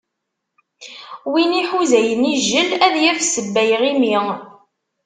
[1.31, 4.17] Win iḥuza inijel, ad yaf ssebba i iɣimi.